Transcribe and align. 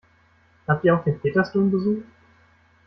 Habt 0.67 0.83
ihr 0.83 0.95
auch 0.95 1.03
den 1.03 1.19
Petersdom 1.19 1.69
besucht? 1.69 2.05